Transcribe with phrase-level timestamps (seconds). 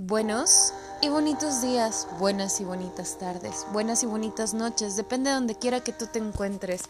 [0.00, 5.56] Buenos y bonitos días, buenas y bonitas tardes, buenas y bonitas noches, depende de donde
[5.56, 6.82] quiera que tú te encuentres.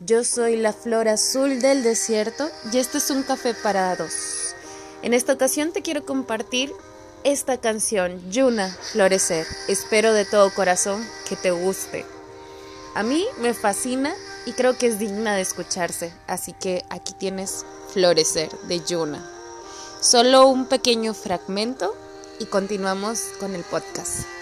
[0.00, 4.56] Yo soy la flor azul del desierto y este es un café para dos.
[5.02, 6.72] En esta ocasión te quiero compartir
[7.22, 9.46] esta canción, Yuna, Florecer.
[9.68, 12.04] Espero de todo corazón que te guste.
[12.96, 14.12] A mí me fascina
[14.46, 19.30] y creo que es digna de escucharse, así que aquí tienes Florecer de Yuna.
[20.00, 21.94] Solo un pequeño fragmento
[22.38, 24.37] y continuamos con el podcast.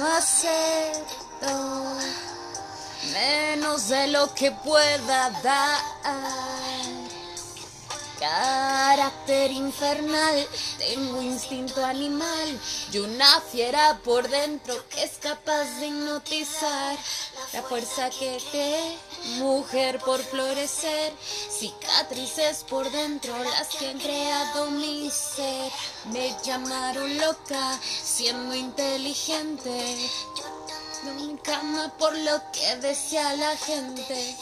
[0.00, 1.94] No acepto
[3.12, 6.39] menos de lo que pueda dar.
[9.10, 12.60] Carácter infernal, tengo instinto animal
[12.92, 16.96] y una fiera por dentro que es capaz de hipnotizar.
[17.52, 18.96] La fuerza que te,
[19.38, 21.12] mujer por florecer,
[21.50, 25.72] cicatrices por dentro las que han creado mi ser.
[26.12, 30.08] Me llamaron loca, siendo inteligente.
[31.04, 34.36] No mi cama por lo que decía la gente.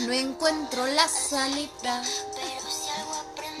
[0.00, 2.02] No encuentro la salida.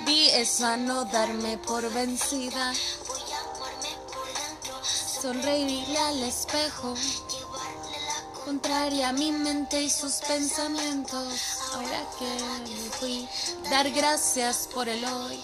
[0.06, 2.72] Di eso a no darme por vencida.
[3.06, 4.84] voy a amarme por dentro.
[4.84, 6.94] Sonreírle al espejo.
[6.94, 11.34] Llevarle la Contraria a mi mente y sus pensamientos.
[11.74, 13.28] Ahora que me fui,
[13.70, 15.40] dar gracias por el hoy.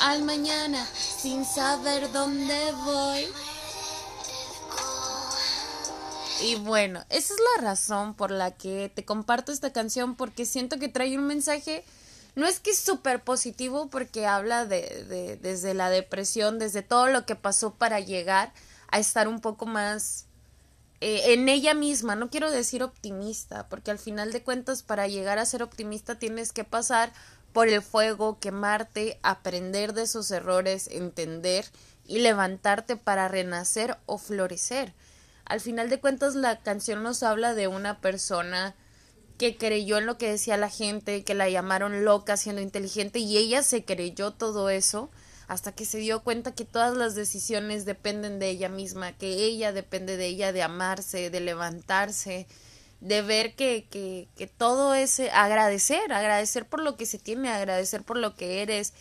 [0.00, 3.28] Al mañana, sin saber dónde voy.
[6.42, 10.78] Y bueno, esa es la razón por la que te comparto esta canción, porque siento
[10.78, 11.84] que trae un mensaje,
[12.40, 17.06] no es que es súper positivo, porque habla de, de, desde la depresión, desde todo
[17.08, 18.54] lo que pasó para llegar
[18.88, 20.24] a estar un poco más
[21.02, 25.38] eh, en ella misma, no quiero decir optimista, porque al final de cuentas para llegar
[25.38, 27.12] a ser optimista tienes que pasar
[27.52, 31.66] por el fuego, quemarte, aprender de esos errores, entender
[32.06, 34.94] y levantarte para renacer o florecer.
[35.44, 38.74] Al final de cuentas la canción nos habla de una persona
[39.40, 43.38] que creyó en lo que decía la gente, que la llamaron loca siendo inteligente y
[43.38, 45.10] ella se creyó todo eso
[45.48, 49.72] hasta que se dio cuenta que todas las decisiones dependen de ella misma, que ella
[49.72, 52.46] depende de ella de amarse, de levantarse,
[53.00, 58.02] de ver que, que, que todo es agradecer, agradecer por lo que se tiene, agradecer
[58.02, 58.92] por lo que eres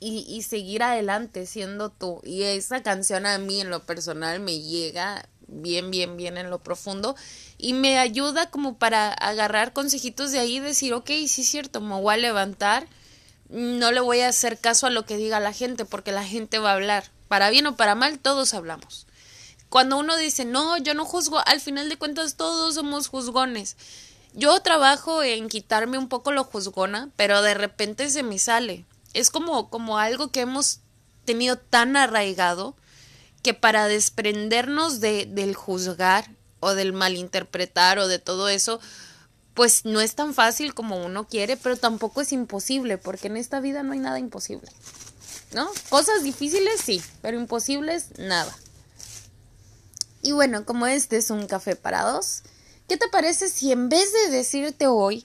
[0.00, 2.22] y, y seguir adelante siendo tú.
[2.24, 6.58] Y esa canción a mí en lo personal me llega bien, bien, bien en lo
[6.58, 7.16] profundo
[7.58, 11.80] y me ayuda como para agarrar consejitos de ahí y decir, ok, sí es cierto,
[11.80, 12.86] me voy a levantar,
[13.48, 16.58] no le voy a hacer caso a lo que diga la gente porque la gente
[16.58, 19.06] va a hablar, para bien o para mal, todos hablamos.
[19.68, 23.76] Cuando uno dice, no, yo no juzgo, al final de cuentas todos somos juzgones.
[24.32, 28.84] Yo trabajo en quitarme un poco lo juzgona, pero de repente se me sale.
[29.14, 30.80] Es como, como algo que hemos
[31.24, 32.76] tenido tan arraigado
[33.46, 38.80] que para desprendernos de, del juzgar o del malinterpretar o de todo eso,
[39.54, 43.60] pues no es tan fácil como uno quiere, pero tampoco es imposible, porque en esta
[43.60, 44.68] vida no hay nada imposible.
[45.52, 45.70] ¿No?
[45.90, 48.52] Cosas difíciles sí, pero imposibles nada.
[50.22, 52.42] Y bueno, como este es un café para dos,
[52.88, 55.24] ¿qué te parece si en vez de decirte hoy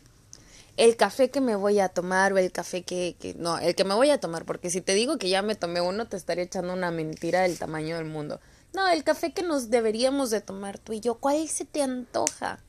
[0.78, 3.84] el café que me voy a tomar o el café que, que, no, el que
[3.84, 6.44] me voy a tomar, porque si te digo que ya me tomé uno, te estaría
[6.44, 8.40] echando una mentira del tamaño del mundo.
[8.74, 12.60] No, el café que nos deberíamos de tomar tú y yo, ¿cuál se te antoja?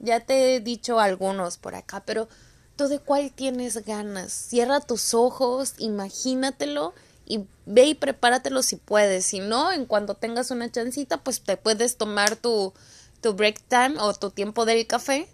[0.00, 2.28] Ya te he dicho algunos por acá, pero
[2.76, 4.32] tú de cuál tienes ganas.
[4.32, 6.92] Cierra tus ojos, imagínatelo
[7.24, 9.26] y ve y prepáratelo si puedes.
[9.26, 12.74] Si no, en cuanto tengas una chancita, pues te puedes tomar tu,
[13.20, 15.28] tu break time o tu tiempo del café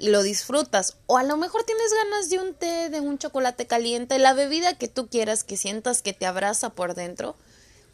[0.00, 0.96] y lo disfrutas.
[1.06, 4.76] O a lo mejor tienes ganas de un té, de un chocolate caliente, la bebida
[4.76, 7.36] que tú quieras, que sientas que te abraza por dentro.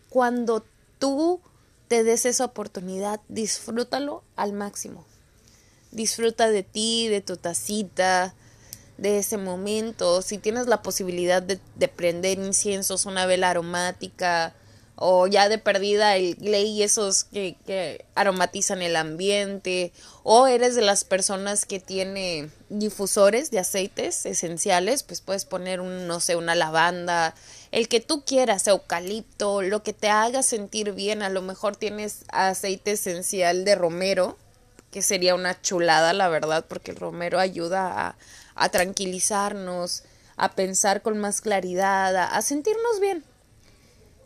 [0.08, 0.64] Cuando
[1.00, 1.40] tú
[1.88, 5.04] te des esa oportunidad, disfrútalo al máximo.
[5.90, 8.34] Disfruta de ti, de tu tacita,
[8.98, 10.22] de ese momento.
[10.22, 14.54] Si tienes la posibilidad de, de prender inciensos, una vela aromática,
[14.96, 20.80] o ya de perdida el gley esos que, que aromatizan el ambiente, o eres de
[20.80, 26.54] las personas que tiene difusores de aceites esenciales, pues puedes poner un, no sé, una
[26.54, 27.34] lavanda,
[27.72, 32.24] el que tú quieras, eucalipto, lo que te haga sentir bien, a lo mejor tienes
[32.28, 34.38] aceite esencial de romero,
[34.90, 38.16] que sería una chulada, la verdad, porque el romero ayuda a,
[38.54, 40.04] a tranquilizarnos,
[40.38, 43.22] a pensar con más claridad, a sentirnos bien.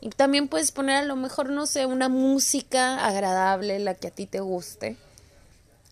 [0.00, 4.11] Y también puedes poner a lo mejor, no sé, una música agradable, la que a
[4.11, 4.97] ti te guste,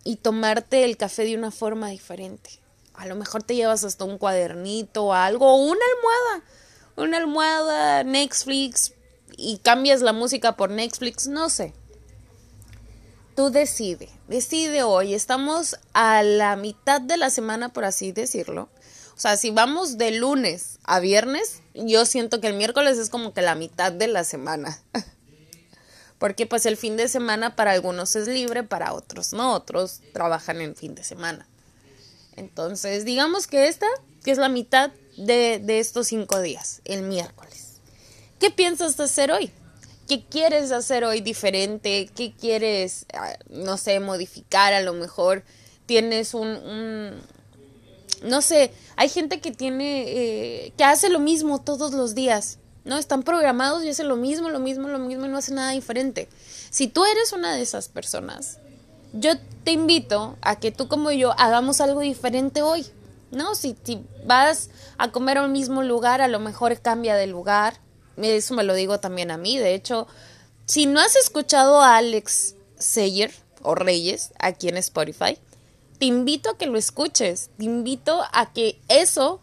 [0.03, 2.49] y tomarte el café de una forma diferente.
[2.95, 6.45] A lo mejor te llevas hasta un cuadernito o algo, o una almohada,
[6.95, 8.93] una almohada, Netflix,
[9.37, 11.73] y cambias la música por Netflix, no sé.
[13.35, 15.13] Tú decide, decide hoy.
[15.13, 18.67] Estamos a la mitad de la semana, por así decirlo.
[19.19, 23.33] O sea, si vamos de lunes a viernes, yo siento que el miércoles es como
[23.33, 24.81] que la mitad de la semana.
[26.19, 30.61] Porque pues el fin de semana para algunos es libre, para otros no, otros trabajan
[30.61, 31.49] en fin de semana.
[32.37, 33.87] Entonces, digamos que esta,
[34.23, 37.81] que es la mitad de, de estos cinco días, el miércoles.
[38.39, 39.51] ¿Qué piensas hacer hoy?
[40.07, 42.09] ¿Qué quieres hacer hoy diferente?
[42.15, 45.43] ¿Qué quieres, ah, no sé, modificar a lo mejor?
[45.87, 47.21] Tienes un, un
[48.23, 52.97] no sé, hay gente que tiene, eh, que hace lo mismo todos los días, ¿no?
[52.97, 56.27] Están programados y hacen lo mismo, lo mismo, lo mismo y no hacen nada diferente.
[56.69, 58.59] Si tú eres una de esas personas,
[59.13, 59.31] yo
[59.63, 62.85] te invito a que tú como yo hagamos algo diferente hoy,
[63.31, 63.55] ¿no?
[63.55, 63.75] Si,
[64.25, 67.79] vas a comer a un mismo lugar, a lo mejor cambia de lugar.
[68.17, 69.57] Eso me lo digo también a mí.
[69.57, 70.07] De hecho,
[70.65, 73.31] si no has escuchado a Alex Seyer
[73.61, 75.37] o Reyes aquí en Spotify,
[75.99, 79.41] te invito a que lo escuches, te invito a que eso,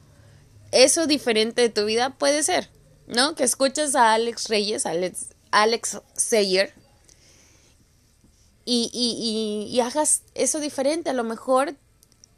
[0.73, 2.71] eso diferente de tu vida puede ser,
[3.07, 3.35] ¿no?
[3.35, 6.73] Que escuches a Alex Reyes, Alex, Alex Sayer,
[8.65, 11.11] y, y, y, hagas eso diferente.
[11.11, 11.77] A lo mejor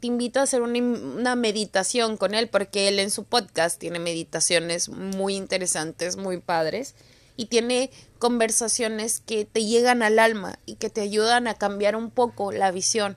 [0.00, 3.98] te invito a hacer una, una, meditación con él, porque él en su podcast tiene
[3.98, 6.94] meditaciones muy interesantes, muy padres,
[7.36, 12.10] y tiene conversaciones que te llegan al alma y que te ayudan a cambiar un
[12.10, 13.16] poco la visión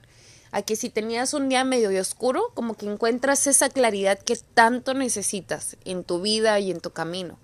[0.52, 4.94] a que si tenías un día medio oscuro, como que encuentras esa claridad que tanto
[4.94, 7.38] necesitas en tu vida y en tu camino.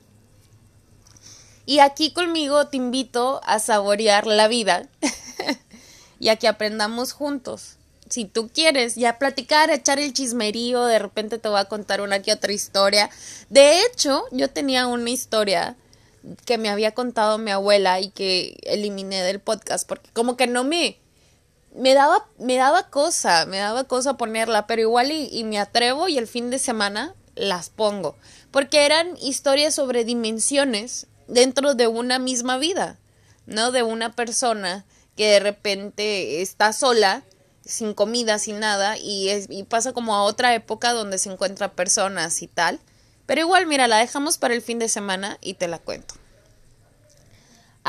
[1.66, 4.88] Y aquí conmigo te invito a saborear la vida
[6.20, 7.76] y a que aprendamos juntos.
[8.10, 12.22] Si tú quieres ya platicar, echar el chismerío, de repente te voy a contar una
[12.22, 13.10] que otra historia.
[13.50, 15.76] De hecho, yo tenía una historia
[16.46, 20.64] que me había contado mi abuela y que eliminé del podcast porque como que no
[20.64, 20.98] me
[21.78, 26.18] me daba, me daba cosa, me daba cosa ponerla, pero igual y, me atrevo y
[26.18, 28.16] el fin de semana las pongo,
[28.52, 32.98] porque eran historias sobre dimensiones dentro de una misma vida,
[33.46, 33.72] ¿no?
[33.72, 34.86] De una persona
[35.16, 37.24] que de repente está sola,
[37.64, 41.74] sin comida, sin nada, y, es, y pasa como a otra época donde se encuentra
[41.74, 42.80] personas y tal.
[43.28, 46.16] Pero igual, mira, la dejamos para el fin de semana y te la cuento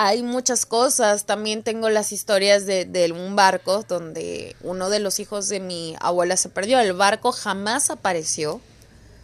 [0.01, 1.25] hay muchas cosas.
[1.25, 5.97] También tengo las historias de, de, un barco donde uno de los hijos de mi
[5.99, 6.79] abuela se perdió.
[6.79, 8.61] El barco jamás apareció,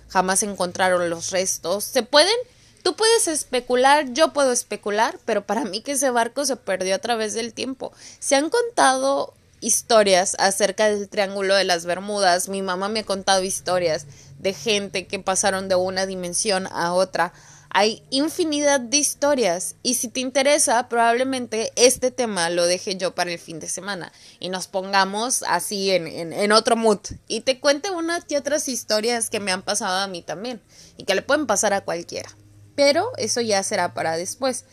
[0.08, 1.84] jamás encontraron los restos.
[1.84, 2.34] Se pueden,
[2.82, 6.98] tú puedes especular, yo puedo especular, pero para mí que ese barco se perdió a
[6.98, 7.92] través del tiempo.
[8.18, 12.48] Se han contado historias acerca del Triángulo de las Bermudas.
[12.48, 14.06] Mi mamá me ha contado historias
[14.40, 17.32] de gente que pasaron de una dimensión a otra
[17.76, 23.32] hay infinidad de historias y si te interesa, probablemente este tema lo deje yo para
[23.32, 27.90] el fin de semana y nos pongamos así en, en, otro mood y te cuente
[27.90, 30.62] unas y otras historias que me han pasado a mí también
[30.96, 32.30] y que le pueden pasar a cualquiera.
[32.76, 34.64] Pero eso ya será para después.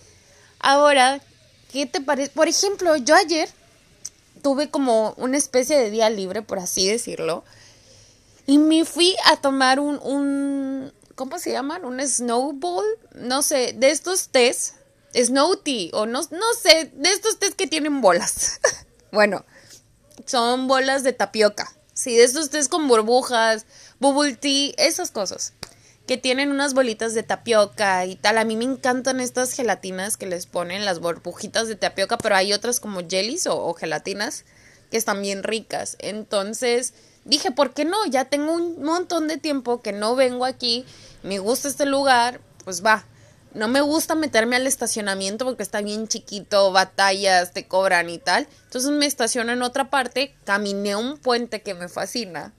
[0.59, 1.21] Ahora,
[1.71, 2.29] ¿qué te parece?
[2.29, 3.49] Por ejemplo, yo ayer
[4.43, 7.43] tuve como una especie de día libre, por así decirlo,
[8.45, 11.85] y me fui a tomar un, un, ¿cómo se llaman?
[11.85, 14.75] Un snowball, no sé, de estos tés,
[15.13, 18.59] snow tea, o no, no sé, de estos tés que tienen bolas.
[19.11, 19.45] bueno,
[20.25, 21.71] son bolas de tapioca.
[21.93, 23.65] Sí, de estos tés con burbujas,
[23.99, 25.53] bubble tea, esas cosas.
[26.07, 28.37] Que tienen unas bolitas de tapioca y tal.
[28.37, 32.53] A mí me encantan estas gelatinas que les ponen las burbujitas de tapioca, pero hay
[32.53, 34.45] otras como jellies o, o gelatinas
[34.89, 35.95] que están bien ricas.
[35.99, 36.93] Entonces,
[37.25, 38.05] dije, ¿por qué no?
[38.05, 40.85] Ya tengo un montón de tiempo que no vengo aquí,
[41.23, 43.05] me gusta este lugar, pues va.
[43.53, 48.47] No me gusta meterme al estacionamiento porque está bien chiquito, batallas, te cobran y tal.
[48.63, 52.53] Entonces me estaciono en otra parte, caminé un puente que me fascina.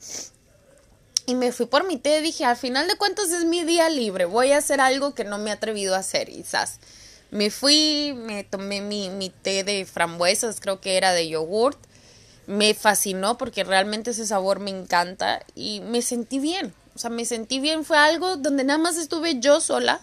[1.24, 4.24] Y me fui por mi té, dije, al final de cuentas es mi día libre,
[4.26, 6.78] voy a hacer algo que no me he atrevido a hacer, quizás.
[7.30, 11.78] Me fui, me tomé mi, mi té de frambuesas, creo que era de yogurt.
[12.46, 16.74] Me fascinó porque realmente ese sabor me encanta y me sentí bien.
[16.94, 17.84] O sea, me sentí bien.
[17.84, 20.00] Fue algo donde nada más estuve yo sola,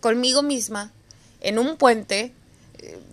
[0.00, 0.92] conmigo misma,
[1.40, 2.32] en un puente,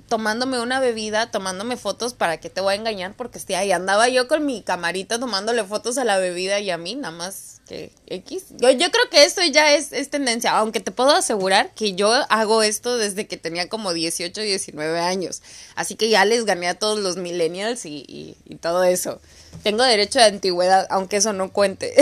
[0.08, 4.08] tomándome una bebida, tomándome fotos, para que te voy a engañar, porque este, ahí andaba
[4.08, 7.92] yo con mi camarita tomándole fotos a la bebida y a mí, nada más que
[8.08, 8.46] X.
[8.60, 12.64] Yo, creo que esto ya es, es tendencia, aunque te puedo asegurar que yo hago
[12.64, 15.42] esto desde que tenía como 18, 19 años.
[15.76, 19.20] Así que ya les gané a todos los millennials y, y, y todo eso.
[19.64, 21.94] Tengo derecho de antigüedad, aunque eso no cuente.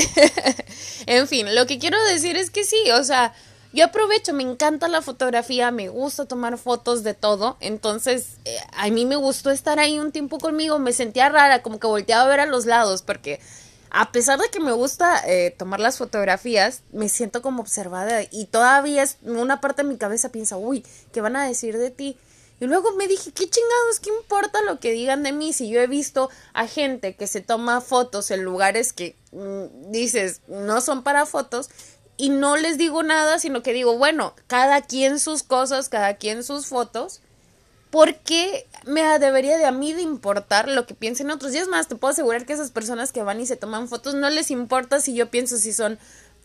[1.05, 3.34] en fin, lo que quiero decir es que sí, o sea,
[3.75, 8.89] yo aprovecho, me encanta la fotografía, me gusta tomar fotos de todo, entonces eh, a
[8.89, 12.27] mí me gustó estar ahí un tiempo conmigo, me sentía rara, como que volteaba a
[12.27, 13.41] ver a los lados, porque
[13.98, 18.48] a pesar de que me gusta eh, tomar las fotografías, me siento como observada y
[18.48, 22.18] todavía es, una parte de mi cabeza piensa, uy, ¿qué van a decir de ti?
[22.60, 24.02] Y luego me dije, ¿qué chingados?
[24.02, 25.54] ¿Qué importa lo que digan de mí?
[25.54, 30.42] Si yo he visto a gente que se toma fotos en lugares que mm, dices
[30.50, 31.70] no son para fotos
[32.18, 36.44] y no les digo nada, sino que digo, bueno, cada quien sus cosas, cada quien
[36.44, 37.22] sus fotos,
[37.96, 41.56] porque me debería de a mí de importar lo que piensen otros.
[41.56, 44.16] Y es más, te puedo asegurar que esas personas que van y se toman fotos
[44.16, 45.98] no les importa si yo pienso si son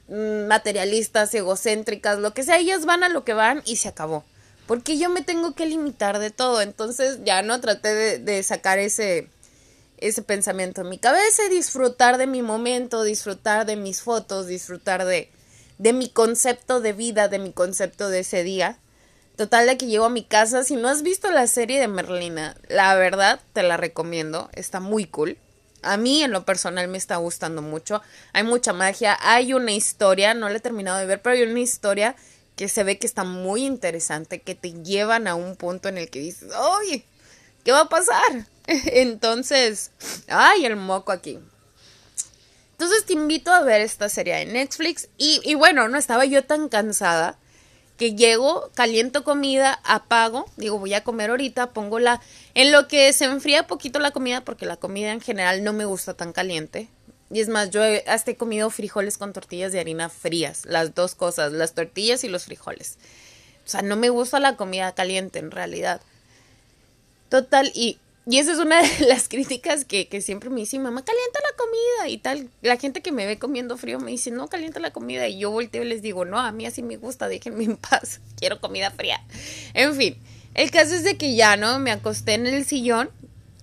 [0.06, 4.24] mm, materialistas, egocéntricas, lo que sea, ellas van a lo que van y se acabó.
[4.68, 6.60] Porque yo me tengo que limitar de todo.
[6.60, 9.28] Entonces ya no traté de, de sacar ese,
[9.96, 15.28] ese pensamiento en mi cabeza disfrutar de mi momento, disfrutar de mis fotos, disfrutar de,
[15.78, 18.78] de mi concepto de vida, de mi concepto de ese día.
[19.40, 22.58] Total de que llego a mi casa, si no has visto la serie de Merlina,
[22.68, 25.38] la verdad te la recomiendo, está muy cool.
[25.80, 28.02] A mí en lo personal me está gustando mucho.
[28.34, 31.60] Hay mucha magia, hay una historia, no la he terminado de ver, pero hay una
[31.60, 32.16] historia
[32.54, 36.10] que se ve que está muy interesante, que te llevan a un punto en el
[36.10, 37.06] que dices, ¡ay!
[37.64, 38.46] ¿Qué va a pasar?
[38.66, 39.90] Entonces,
[40.28, 40.66] ¡ay!
[40.66, 41.38] El moco aquí.
[42.72, 45.08] Entonces te invito a ver esta serie de Netflix.
[45.16, 47.38] Y, y bueno, no estaba yo tan cansada
[48.00, 52.22] que llego, caliento comida, apago, digo voy a comer ahorita, pongo la...
[52.54, 55.84] En lo que se enfría poquito la comida, porque la comida en general no me
[55.84, 56.88] gusta tan caliente.
[57.30, 61.14] Y es más, yo hasta he comido frijoles con tortillas de harina frías, las dos
[61.14, 62.96] cosas, las tortillas y los frijoles.
[63.66, 66.00] O sea, no me gusta la comida caliente en realidad.
[67.28, 71.04] Total, y y esa es una de las críticas que, que, siempre me dice, mamá,
[71.04, 72.50] calienta la comida y tal.
[72.62, 75.26] La gente que me ve comiendo frío me dice, no, calienta la comida.
[75.26, 78.20] Y yo volteo y les digo, no, a mí así me gusta, déjenme en paz,
[78.36, 79.20] quiero comida fría.
[79.74, 80.16] En fin,
[80.54, 81.78] el caso es de que ya, ¿no?
[81.78, 83.10] Me acosté en el sillón,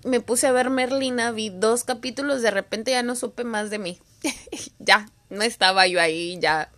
[0.04, 3.78] me puse a ver Merlina, vi dos capítulos, de repente ya no supe más de
[3.78, 3.98] mí.
[4.80, 6.70] ya, no estaba yo ahí, ya.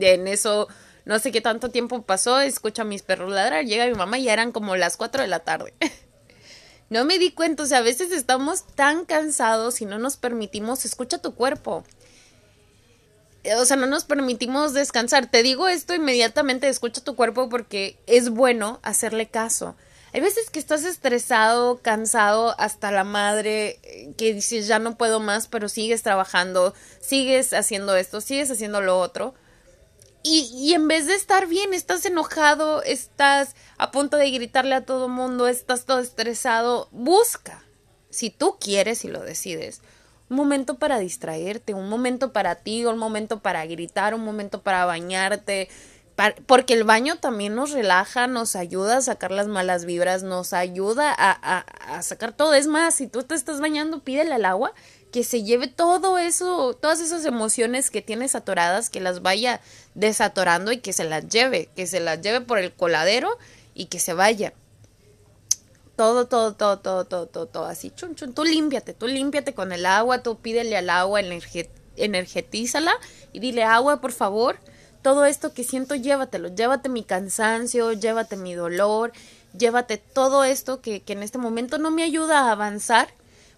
[0.00, 0.68] En eso,
[1.04, 4.24] no sé qué tanto tiempo pasó, escucho a mis perros ladrar, llega mi mamá y
[4.24, 5.74] ya eran como las 4 de la tarde.
[6.92, 10.84] No me di cuenta, o sea, a veces estamos tan cansados y no nos permitimos,
[10.84, 11.84] escucha tu cuerpo.
[13.56, 15.30] O sea, no nos permitimos descansar.
[15.30, 19.74] Te digo esto inmediatamente, escucha tu cuerpo porque es bueno hacerle caso.
[20.12, 23.80] Hay veces que estás estresado, cansado, hasta la madre,
[24.18, 29.00] que dices ya no puedo más, pero sigues trabajando, sigues haciendo esto, sigues haciendo lo
[29.00, 29.32] otro.
[30.22, 34.84] Y, y, en vez de estar bien, estás enojado, estás a punto de gritarle a
[34.84, 37.64] todo mundo, estás todo estresado, busca,
[38.10, 39.82] si tú quieres y lo decides,
[40.30, 44.84] un momento para distraerte, un momento para ti, un momento para gritar, un momento para
[44.84, 45.68] bañarte,
[46.46, 51.12] porque el baño también nos relaja, nos ayuda a sacar las malas vibras, nos ayuda
[51.12, 52.54] a, a, a sacar todo.
[52.54, 54.72] Es más, si tú te estás bañando, pídele al agua
[55.12, 59.60] que se lleve todo eso, todas esas emociones que tienes atoradas, que las vaya
[59.94, 63.38] desatorando y que se las lleve, que se las lleve por el coladero
[63.74, 64.54] y que se vaya.
[65.96, 67.90] Todo, todo, todo, todo, todo, todo, todo así.
[67.90, 68.32] Chun, chun.
[68.32, 71.20] Tú límpiate, tú límpiate con el agua, tú pídele al agua,
[71.96, 72.94] energetízala
[73.34, 74.58] y dile agua, por favor.
[75.02, 76.48] Todo esto que siento, llévatelo.
[76.48, 79.12] Llévate mi cansancio, llévate mi dolor,
[79.56, 83.08] llévate todo esto que, que en este momento no me ayuda a avanzar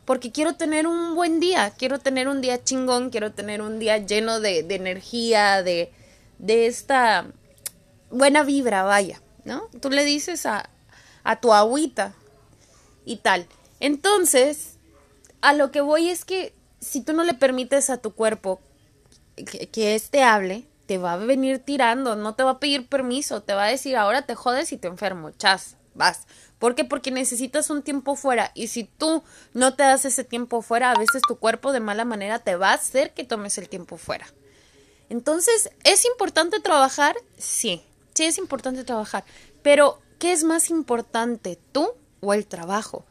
[0.05, 3.99] porque quiero tener un buen día, quiero tener un día chingón, quiero tener un día
[3.99, 5.93] lleno de, de energía, de,
[6.39, 7.27] de esta
[8.11, 9.69] buena vibra, vaya, ¿no?
[9.81, 10.69] Tú le dices a,
[11.23, 12.15] a tu agüita
[13.05, 13.47] y tal.
[13.81, 14.79] Entonces,
[15.41, 18.61] a lo que voy es que si tú no le permites a tu cuerpo
[19.37, 23.43] que, que éste hable, te va a venir tirando, no te va a pedir permiso,
[23.43, 26.27] te va a decir ahora te jodes y te enfermo, chas, vas.
[26.65, 26.83] ¿Por qué?
[26.87, 30.99] Porque necesitas un tiempo fuera y si tú no te das ese tiempo fuera, a
[30.99, 34.27] veces tu cuerpo de mala manera te va a hacer que tomes el tiempo fuera.
[35.11, 37.17] Entonces, ¿es importante trabajar?
[37.37, 39.27] Sí, sí es importante trabajar,
[39.63, 41.91] pero ¿qué es más importante, tú
[42.21, 43.05] o el trabajo?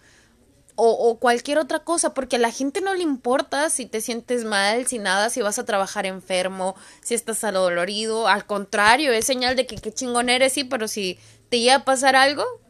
[0.74, 4.46] O, o, cualquier otra cosa, porque a la gente no le importa si te sientes
[4.46, 9.56] mal, si nada, si vas a trabajar enfermo, si estás adolorido, al contrario, es señal
[9.56, 11.20] de que qué chingón eres, sí, pero si
[11.50, 12.63] te llega a pasar algo, ¿de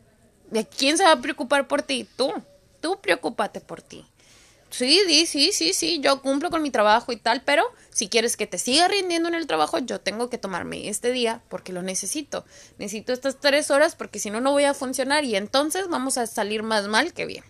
[0.66, 2.08] quién se va a preocupar por ti?
[2.16, 2.32] Tú,
[2.82, 4.06] tú preocúpate por ti.
[4.74, 8.48] Sí, sí, sí, sí, yo cumplo con mi trabajo y tal, pero si quieres que
[8.48, 12.44] te siga rindiendo en el trabajo, yo tengo que tomarme este día porque lo necesito.
[12.80, 16.26] Necesito estas tres horas porque si no, no voy a funcionar y entonces vamos a
[16.26, 17.44] salir más mal que bien.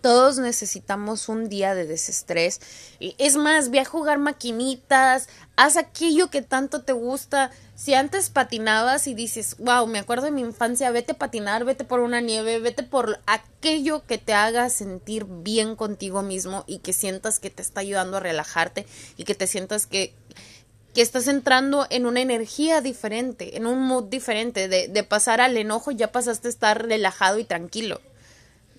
[0.00, 2.60] Todos necesitamos un día de desestrés.
[3.00, 7.50] Es más, ve a jugar maquinitas, haz aquello que tanto te gusta.
[7.74, 11.84] Si antes patinabas y dices, wow, me acuerdo de mi infancia, vete a patinar, vete
[11.84, 16.92] por una nieve, vete por aquello que te haga sentir bien contigo mismo y que
[16.92, 18.86] sientas que te está ayudando a relajarte
[19.16, 20.14] y que te sientas que,
[20.94, 25.56] que estás entrando en una energía diferente, en un mood diferente, de, de pasar al
[25.56, 28.00] enojo ya pasaste a estar relajado y tranquilo.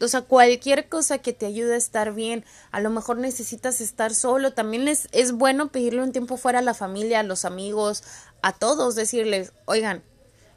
[0.01, 4.13] O sea, cualquier cosa que te ayude a estar bien, a lo mejor necesitas estar
[4.13, 8.03] solo, también es, es bueno pedirle un tiempo fuera a la familia, a los amigos,
[8.41, 10.03] a todos, decirles, oigan,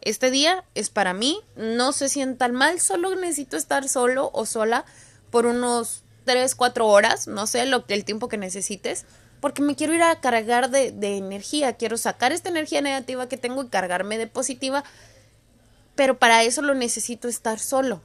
[0.02, 4.84] este día es para mí, no se sientan mal, solo necesito estar solo o sola
[5.30, 9.04] por unos 3, 4 horas, no sé, lo, el tiempo que necesites,
[9.40, 13.36] porque me quiero ir a cargar de, de energía, quiero sacar esta energía negativa que
[13.36, 14.84] tengo y cargarme de positiva,
[15.94, 18.00] pero para eso lo necesito estar solo.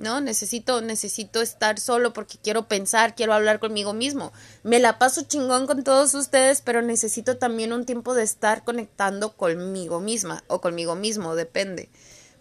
[0.00, 0.20] ¿No?
[0.20, 4.32] Necesito, necesito estar solo porque quiero pensar, quiero hablar conmigo mismo.
[4.62, 9.32] Me la paso chingón con todos ustedes, pero necesito también un tiempo de estar conectando
[9.32, 11.88] conmigo misma o conmigo mismo, depende.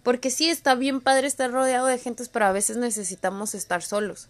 [0.04, 4.30] Porque sí está bien padre estar rodeado de gentes, pero a veces necesitamos estar solos.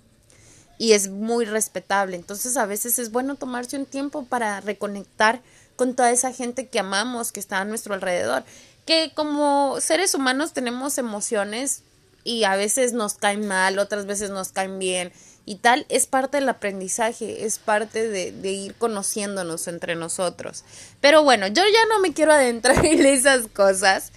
[0.77, 2.15] Y es muy respetable.
[2.15, 5.41] Entonces a veces es bueno tomarse un tiempo para reconectar
[5.75, 8.43] con toda esa gente que amamos, que está a nuestro alrededor.
[8.85, 11.83] Que como seres humanos tenemos emociones
[12.23, 15.11] y a veces nos caen mal, otras veces nos caen bien
[15.49, 20.63] y tal, es parte del aprendizaje, es parte de, ir conociéndonos entre nosotros.
[21.01, 24.11] Pero bueno, yo ya no me quiero adentrar en esas cosas,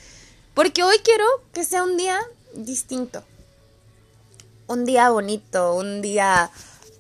[0.52, 1.24] porque hoy quiero
[1.54, 2.20] que sea un día
[2.52, 3.24] distinto,
[4.66, 6.50] un día bonito, un día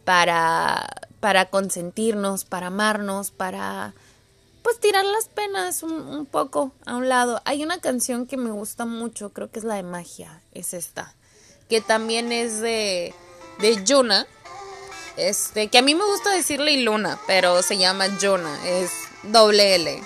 [0.06, 0.88] para,
[1.20, 3.92] para consentirnos, para amarnos, para
[4.62, 7.40] pues tirar las penas un, poco a un lado.
[7.44, 11.14] Hay una canción que me gusta mucho, creo que es la de magia, es esta,
[11.68, 13.14] que también es de,
[13.60, 14.26] de Yuna,
[15.16, 18.90] este, que a mí me gusta decirle Luna, pero se llama Yuna, es
[19.24, 20.02] doble L.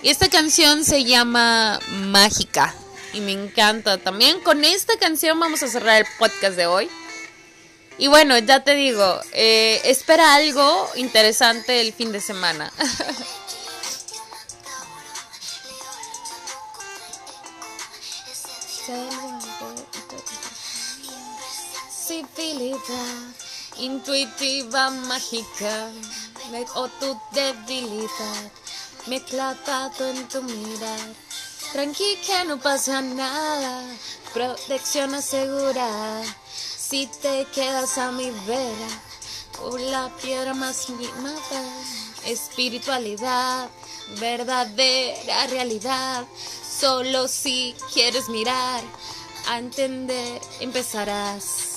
[0.00, 2.72] Y esta canción se llama Mágica
[3.12, 3.98] y me encanta.
[3.98, 6.88] También con esta canción vamos a cerrar el podcast de hoy.
[7.98, 12.72] Y bueno, ya te digo, eh, espera algo interesante el fin de semana.
[23.78, 25.90] Intuitiva, mágica,
[26.74, 28.50] o tu debilidad,
[29.06, 31.14] mezclado en tu mirar.
[31.72, 33.82] Tranqui que no pasa nada,
[34.32, 36.22] protección asegurada.
[36.88, 38.88] Si te quedas a mi vera,
[39.58, 41.62] por la piedra más mimada,
[42.24, 43.68] espiritualidad,
[44.18, 46.24] verdadera realidad.
[46.80, 48.82] Solo si quieres mirar,
[49.48, 51.68] a entender, empezarás.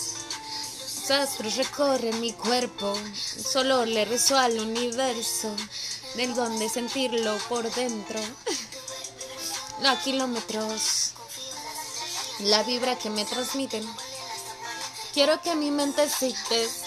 [1.09, 2.93] Astros recorren mi cuerpo,
[3.51, 5.53] solo le rezo al universo,
[6.15, 8.17] del donde sentirlo por dentro.
[9.85, 11.11] A kilómetros,
[12.39, 13.85] la vibra que me transmiten.
[15.13, 16.83] Quiero que mi mente cites.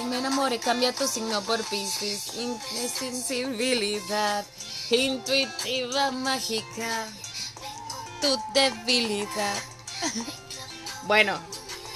[0.00, 2.36] Y me enamore, cambia tu signo por Pisces.
[2.36, 4.46] Insensibilidad,
[4.90, 7.08] intuitiva, mágica.
[8.20, 9.56] Tu debilidad.
[11.06, 11.36] bueno,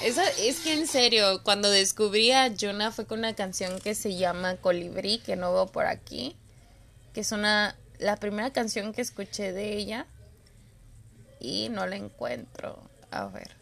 [0.03, 4.17] eso es que en serio, cuando descubrí a Yuna fue con una canción que se
[4.17, 6.35] llama Colibrí, que no veo por aquí.
[7.13, 7.77] Que es una.
[7.99, 10.07] La primera canción que escuché de ella.
[11.39, 12.89] Y no la encuentro.
[13.11, 13.59] A ver.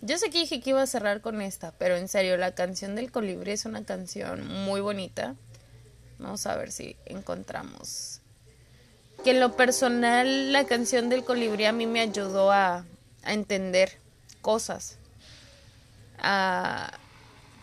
[0.00, 2.94] Yo sé que dije que iba a cerrar con esta, pero en serio, la canción
[2.94, 5.34] del colibrí es una canción muy bonita.
[6.18, 8.20] Vamos a ver si encontramos.
[9.24, 12.84] Que en lo personal, la canción del colibrí a mí me ayudó a,
[13.24, 13.98] entender
[14.40, 14.96] cosas.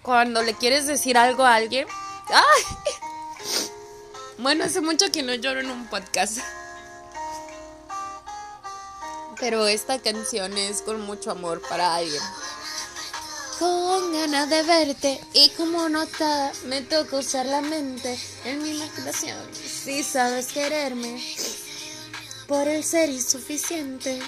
[0.01, 1.87] Cuando le quieres decir algo a alguien.
[2.29, 2.63] ¡Ay!
[4.37, 6.39] Bueno, hace mucho que no lloro en un podcast.
[9.39, 12.21] Pero esta canción es con mucho amor para alguien.
[13.59, 19.37] con ganas de verte y como nota me toca usar la mente en mi imaginación.
[19.53, 21.21] Si sabes quererme
[22.47, 24.19] por el ser insuficiente.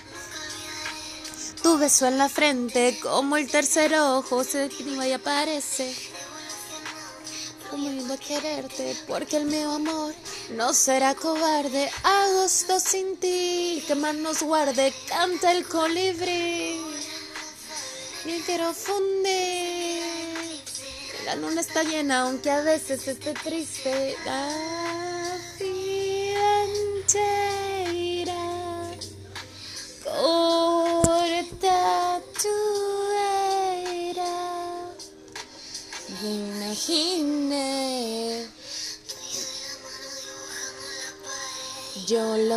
[1.61, 5.93] Tu beso en la frente como el tercer ojo se activa y aparece.
[7.77, 10.11] Como lindo quererte porque el mío amor
[10.55, 11.91] no será cobarde.
[12.03, 16.81] Agosto sin ti, que más nos guarde, canta el colibrí
[18.25, 20.01] y quiero fundir.
[21.25, 24.15] La luna está llena, aunque a veces esté triste.
[24.25, 25.06] La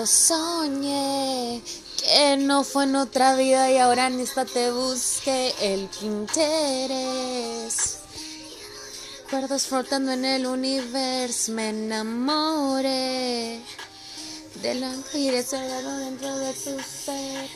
[0.01, 1.61] lo soñé
[2.03, 7.99] que no fue en otra vida y ahora en esta te busqué el interés.
[9.29, 13.61] Cuerdos flotando en el universo, me enamoré
[14.63, 17.47] del ángel sagrado dentro de tu ser.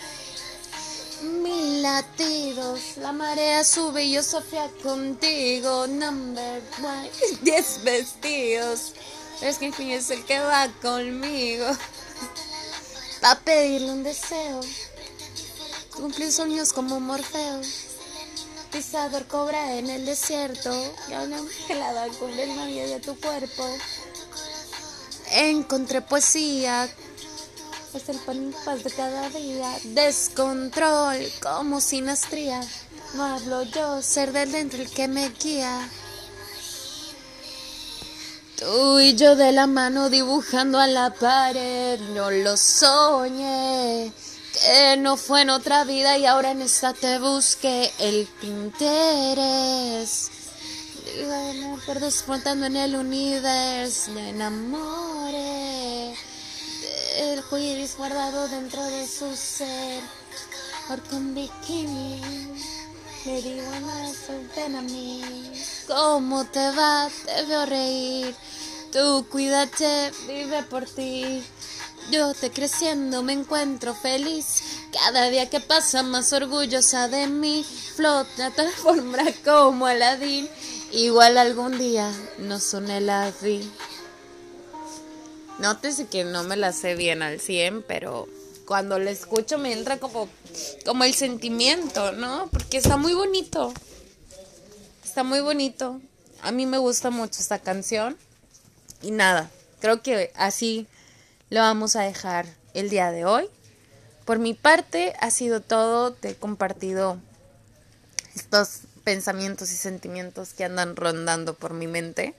[1.23, 5.87] Mil latidos, la marea sube y yo Sofía contigo.
[5.87, 8.93] Number one, diez vestidos.
[9.41, 11.67] Es que fin es el que va conmigo.
[13.23, 14.61] a pedirle un deseo.
[15.97, 17.61] Cumplir sueños como Morfeo.
[18.71, 20.71] Pisador cobra en el desierto.
[21.09, 23.67] Y una gelada cubre el novio de tu cuerpo.
[25.31, 26.89] Encontré poesía.
[27.95, 29.79] Es el pan y paz de cada día.
[29.85, 32.61] Descontrol como sinastría.
[33.15, 35.89] No hablo yo, ser del dentro el que me guía.
[38.65, 44.11] Tú yo de la mano dibujando a la pared, no lo soñé,
[44.55, 50.31] que no fue en otra vida y ahora en esta te busqué el interés.
[51.05, 56.15] Dígame, perdos flotando en el universo, me enamoré
[57.19, 60.01] del juiris guardado dentro de su ser,
[60.89, 62.23] por con bikini.
[63.27, 64.17] Me digo más,
[64.57, 65.23] ven a mí.
[65.87, 67.09] ¿Cómo te va?
[67.27, 68.35] Te veo reír.
[68.95, 71.43] Tú cuídate, vive por ti.
[72.13, 74.63] Yo te creciendo me encuentro feliz.
[74.93, 77.67] Cada día que pasa más orgullosa de mí.
[77.97, 80.49] Flota tu alfombra como Aladín.
[80.93, 83.69] Igual algún día nos une la vi.
[85.59, 88.29] Nótese que no me la sé bien al 100, pero
[88.65, 90.29] cuando la escucho me entra como,
[90.87, 92.49] como el sentimiento, ¿no?
[92.53, 93.75] Porque está muy bonito.
[95.05, 96.01] Está muy bonito.
[96.43, 98.17] A mí me gusta mucho esta canción.
[99.05, 100.87] Y nada, creo que así
[101.51, 103.49] lo vamos a dejar el día de hoy.
[104.25, 106.13] Por mi parte ha sido todo.
[106.13, 107.19] Te he compartido
[108.35, 112.35] estos pensamientos y sentimientos que andan rondando por mi mente.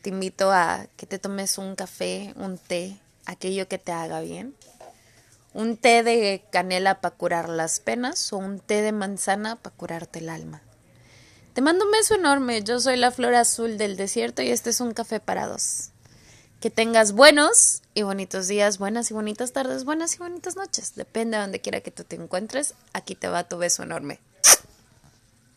[0.00, 4.54] Te invito a que te tomes un café, un té, aquello que te haga bien
[5.54, 10.20] un té de canela para curar las penas o un té de manzana para curarte
[10.20, 10.62] el alma.
[11.52, 14.80] Te mando un beso enorme, yo soy la flor azul del desierto y este es
[14.80, 15.90] un café para dos.
[16.60, 20.94] Que tengas buenos y bonitos días, buenas y bonitas tardes, buenas y bonitas noches.
[20.94, 24.18] Depende de donde quiera que tú te encuentres, aquí te va tu beso enorme.